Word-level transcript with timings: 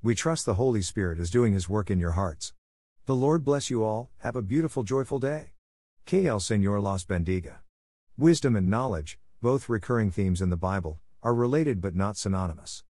We 0.00 0.14
trust 0.14 0.46
the 0.46 0.54
Holy 0.54 0.80
Spirit 0.80 1.18
is 1.18 1.28
doing 1.28 1.54
His 1.54 1.68
work 1.68 1.90
in 1.90 1.98
your 1.98 2.12
hearts. 2.12 2.52
The 3.06 3.16
Lord 3.16 3.44
bless 3.44 3.68
you 3.68 3.82
all, 3.82 4.10
have 4.18 4.36
a 4.36 4.42
beautiful, 4.42 4.84
joyful 4.84 5.18
day. 5.18 5.54
KL 6.06 6.38
Señor 6.38 6.80
los 6.80 7.04
bendiga. 7.04 7.56
Wisdom 8.16 8.54
and 8.54 8.68
knowledge, 8.68 9.18
both 9.42 9.68
recurring 9.68 10.12
themes 10.12 10.40
in 10.40 10.50
the 10.50 10.56
Bible, 10.56 11.00
are 11.20 11.34
related 11.34 11.80
but 11.80 11.96
not 11.96 12.16
synonymous. 12.16 12.84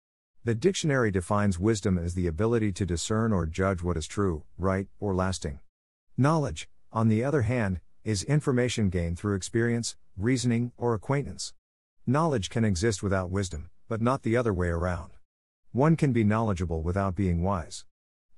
The 0.43 0.57
dictionary 0.57 1.13
defines 1.13 1.61
wisdom 1.61 1.97
as 1.97 2.15
the 2.15 2.27
ability 2.27 2.73
to 2.73 2.85
discern 2.85 3.33
or 3.33 3.47
judge 3.47 3.85
what 3.85 3.97
is 3.97 4.09
true, 4.09 4.43
right, 4.59 4.89
or 4.99 5.15
lasting. 5.15 5.61
Knowledge, 6.17 6.69
on 6.93 7.07
the 7.07 7.23
other 7.23 7.43
hand, 7.43 7.79
is 8.03 8.25
information 8.25 8.91
gained 8.91 9.17
through 9.17 9.37
experience, 9.37 9.95
reasoning, 10.17 10.73
or 10.77 10.93
acquaintance. 10.93 11.55
Knowledge 12.05 12.51
can 12.51 12.65
exist 12.65 13.01
without 13.01 13.31
wisdom, 13.31 13.71
but 13.87 14.03
not 14.03 14.25
the 14.25 14.37
other 14.37 14.53
way 14.53 14.69
around. 14.69 15.13
One 15.77 15.95
can 15.95 16.15
be 16.15 16.25
knowledgeable 16.25 16.81
without 16.81 17.15
being 17.15 17.43
wise. 17.43 17.85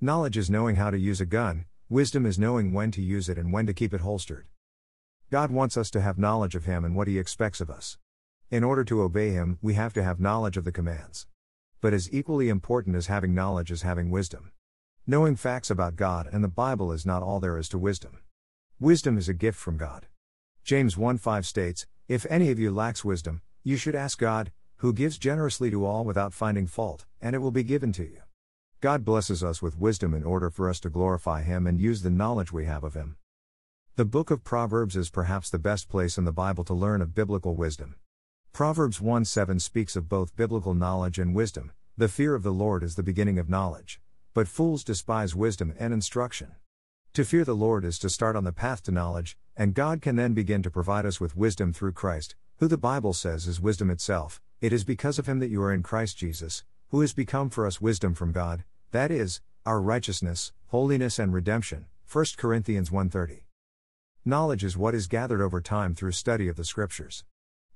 Knowledge 0.01 0.37
is 0.37 0.51
knowing 0.51 0.75
how 0.75 0.91
to 0.91 0.99
use 0.99 1.21
a 1.21 1.25
gun, 1.25 1.67
wisdom 1.89 2.27
is 2.27 2.37
knowing 2.37 2.73
when 2.73 2.91
to 2.91 3.01
use 3.01 3.29
it 3.29 3.39
and 3.39 3.53
when 3.53 3.65
to 3.67 3.73
keep 3.73 3.95
it 3.95 4.01
holstered. 4.01 4.49
God 5.31 5.53
wants 5.53 5.77
us 5.77 5.89
to 5.93 6.01
have 6.01 6.19
knowledge 6.19 6.57
of 6.57 6.65
Him 6.65 6.85
and 6.85 6.97
what 6.97 7.07
He 7.07 7.17
expects 7.17 7.61
of 7.61 7.71
us. 7.71 7.97
In 8.51 8.65
order 8.65 8.83
to 8.83 9.03
obey 9.03 9.31
Him, 9.31 9.57
we 9.63 9.75
have 9.75 9.93
to 9.93 10.03
have 10.03 10.19
knowledge 10.19 10.57
of 10.57 10.65
the 10.65 10.73
commands. 10.73 11.29
But 11.81 11.95
as 11.95 12.13
equally 12.13 12.49
important 12.49 12.97
as 12.97 13.07
having 13.07 13.37
knowledge 13.37 13.71
is 13.71 13.83
having 13.83 14.11
wisdom. 14.11 14.51
Knowing 15.07 15.37
facts 15.37 15.71
about 15.71 15.95
God 15.95 16.29
and 16.33 16.43
the 16.43 16.49
Bible 16.49 16.91
is 16.91 17.07
not 17.07 17.23
all 17.23 17.39
there 17.39 17.57
is 17.57 17.69
to 17.69 17.79
wisdom. 17.79 18.19
Wisdom 18.81 19.17
is 19.17 19.29
a 19.29 19.33
gift 19.33 19.61
from 19.61 19.77
God. 19.77 20.09
James 20.65 20.97
1 20.97 21.19
5 21.19 21.47
states, 21.47 21.87
If 22.09 22.27
any 22.29 22.51
of 22.51 22.59
you 22.59 22.73
lacks 22.73 23.05
wisdom, 23.05 23.43
you 23.63 23.77
should 23.77 23.95
ask 23.95 24.19
God, 24.19 24.51
who 24.79 24.93
gives 24.93 25.19
generously 25.19 25.71
to 25.71 25.87
all 25.87 26.05
without 26.05 26.33
finding 26.33 26.67
fault, 26.67 27.05
and 27.21 27.35
it 27.35 27.39
will 27.39 27.51
be 27.51 27.63
given 27.63 27.93
to 27.93 28.03
you. 28.03 28.23
God 28.81 29.05
blesses 29.05 29.43
us 29.43 29.61
with 29.61 29.79
wisdom 29.79 30.15
in 30.15 30.25
order 30.25 30.51
for 30.51 30.69
us 30.71 30.79
to 30.81 30.91
glorify 30.91 31.43
Him 31.43 31.67
and 31.67 31.81
use 31.81 32.03
the 32.03 32.11
knowledge 32.11 32.53
we 32.53 32.67
have 32.67 32.85
of 32.85 32.95
Him. 32.95 33.17
The 33.97 34.05
book 34.05 34.31
of 34.31 34.45
Proverbs 34.45 34.95
is 34.95 35.11
perhaps 35.11 35.51
the 35.51 35.59
best 35.59 35.89
place 35.89 36.17
in 36.17 36.25
the 36.25 36.33
Bible 36.33 36.63
to 36.65 36.75
learn 36.75 37.03
of 37.03 37.15
biblical 37.15 37.57
wisdom. 37.57 37.97
Proverbs 38.53 39.01
1 39.01 39.25
7 39.25 39.59
speaks 39.59 39.97
of 39.97 40.09
both 40.09 40.37
biblical 40.37 40.75
knowledge 40.75 41.19
and 41.19 41.35
wisdom. 41.35 41.73
The 41.97 42.09
fear 42.09 42.37
of 42.37 42.45
the 42.45 42.53
Lord 42.53 42.85
is 42.85 42.95
the 42.95 43.03
beginning 43.03 43.39
of 43.39 43.49
knowledge. 43.49 44.01
But 44.35 44.47
fools 44.47 44.85
despise 44.85 45.35
wisdom 45.35 45.75
and 45.79 45.93
instruction. 45.93 46.53
To 47.15 47.25
fear 47.25 47.45
the 47.45 47.57
Lord 47.57 47.85
is 47.85 47.99
to 47.99 48.09
start 48.09 48.37
on 48.37 48.45
the 48.45 48.53
path 48.53 48.85
to 48.85 48.93
knowledge, 48.93 49.37
and 49.57 49.75
God 49.75 50.01
can 50.01 50.15
then 50.15 50.35
begin 50.35 50.63
to 50.63 50.71
provide 50.71 51.05
us 51.05 51.21
with 51.21 51.37
wisdom 51.37 51.73
through 51.73 51.93
Christ, 51.93 52.37
who 52.59 52.69
the 52.69 52.79
Bible 52.79 53.13
says 53.13 53.49
is 53.49 53.61
wisdom 53.61 53.91
itself. 53.91 54.41
It 54.61 54.73
is 54.73 54.85
because 54.85 55.19
of 55.19 55.27
him 55.27 55.41
that 55.41 55.51
you 55.51 55.61
are 55.63 55.73
in 55.73 55.83
Christ 55.83 56.17
Jesus, 56.17 56.63
who 56.91 57.01
has 57.01 57.13
become 57.13 57.51
for 57.51 57.67
us 57.67 57.81
wisdom 57.81 58.15
from 58.15 58.33
God, 58.33 58.65
that 58.91 59.11
is, 59.11 59.41
our 59.65 59.81
righteousness, 59.81 60.53
holiness 60.69 61.19
and 61.19 61.33
redemption. 61.33 61.87
1 62.07 62.37
Corinthians 62.37 62.91
1:30. 62.91 63.45
Knowledge 64.25 64.65
is 64.65 64.77
what 64.77 64.95
is 64.95 65.07
gathered 65.07 65.41
over 65.41 65.61
time 65.61 65.95
through 65.95 66.13
study 66.13 66.49
of 66.49 66.57
the 66.57 66.65
scriptures. 66.65 67.25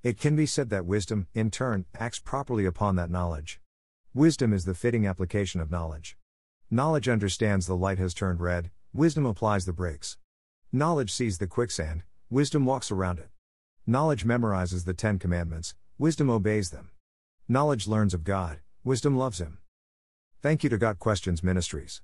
It 0.02 0.18
can 0.18 0.34
be 0.34 0.46
said 0.46 0.70
that 0.70 0.86
wisdom, 0.86 1.26
in 1.34 1.50
turn, 1.50 1.84
acts 1.94 2.18
properly 2.18 2.64
upon 2.64 2.96
that 2.96 3.10
knowledge. 3.10 3.60
Wisdom 4.14 4.52
is 4.52 4.64
the 4.64 4.74
fitting 4.74 5.06
application 5.06 5.60
of 5.60 5.70
knowledge. 5.70 6.16
Knowledge 6.70 7.08
understands 7.08 7.66
the 7.66 7.76
light 7.76 7.98
has 7.98 8.14
turned 8.14 8.40
red, 8.40 8.70
wisdom 8.92 9.26
applies 9.26 9.64
the 9.64 9.72
brakes. 9.72 10.16
Knowledge 10.72 11.12
sees 11.12 11.38
the 11.38 11.46
quicksand, 11.46 12.02
wisdom 12.30 12.64
walks 12.64 12.90
around 12.90 13.18
it. 13.18 13.28
Knowledge 13.86 14.24
memorizes 14.24 14.84
the 14.84 14.94
Ten 14.94 15.18
Commandments, 15.18 15.74
Wisdom 16.02 16.30
obeys 16.30 16.70
them. 16.70 16.90
Knowledge 17.48 17.86
learns 17.86 18.12
of 18.12 18.24
God, 18.24 18.58
wisdom 18.84 19.16
loves 19.16 19.40
Him. 19.40 19.58
Thank 20.40 20.64
you 20.64 20.70
to 20.70 20.78
Got 20.78 20.98
Questions 20.98 21.42
Ministries. 21.42 22.02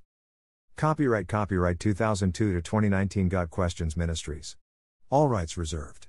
Copyright 0.77 1.27
Copyright 1.27 1.81
2002 1.81 2.53
to 2.53 2.63
2019 2.63 3.29
Got 3.29 3.51
Questions 3.51 3.97
Ministries. 3.97 4.57
All 5.11 5.29
rights 5.29 5.57
reserved. 5.57 6.07